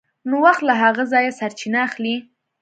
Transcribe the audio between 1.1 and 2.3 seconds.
ځایه سرچینه اخلي.